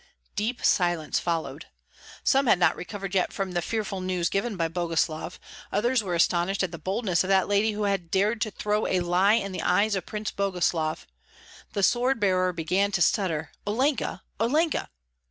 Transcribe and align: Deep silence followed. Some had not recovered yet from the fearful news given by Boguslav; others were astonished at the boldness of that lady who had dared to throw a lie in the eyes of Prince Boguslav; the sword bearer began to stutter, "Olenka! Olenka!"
Deep 0.35 0.65
silence 0.65 1.19
followed. 1.19 1.67
Some 2.23 2.47
had 2.47 2.57
not 2.57 2.75
recovered 2.75 3.13
yet 3.13 3.31
from 3.31 3.51
the 3.51 3.61
fearful 3.61 4.01
news 4.01 4.29
given 4.29 4.57
by 4.57 4.67
Boguslav; 4.67 5.37
others 5.71 6.01
were 6.01 6.15
astonished 6.15 6.63
at 6.63 6.71
the 6.71 6.79
boldness 6.79 7.23
of 7.23 7.27
that 7.27 7.47
lady 7.47 7.73
who 7.73 7.83
had 7.83 8.09
dared 8.09 8.41
to 8.41 8.49
throw 8.49 8.87
a 8.87 9.01
lie 9.01 9.35
in 9.35 9.51
the 9.51 9.61
eyes 9.61 9.93
of 9.93 10.07
Prince 10.07 10.31
Boguslav; 10.31 11.05
the 11.73 11.83
sword 11.83 12.19
bearer 12.19 12.51
began 12.51 12.91
to 12.93 12.99
stutter, 12.99 13.51
"Olenka! 13.67 14.23
Olenka!" 14.39 14.89